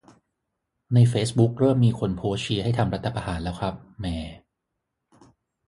[0.93, 4.15] ในเฟซบุ๊กเริ่มมีคนโพสต์เชียร์ให้ทำรัฐประหารแล้วครับ แหม่